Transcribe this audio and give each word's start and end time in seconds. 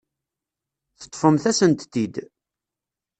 Teṭṭfemt-asent-t-id. 0.99 2.15